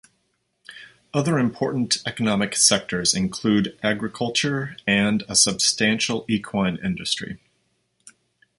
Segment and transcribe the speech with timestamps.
[1.13, 7.37] Other important economic sectors include agriculture and a substantial equine industry.